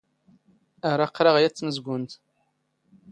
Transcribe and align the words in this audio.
ⴰⵔ 0.89 0.99
ⴰⵇⵇⵔⴰⵖ 1.05 1.35
ⵢⴰⵜ 1.43 1.55
ⵜⵎⵣⴳⵓⵏⵜ. 1.59 2.11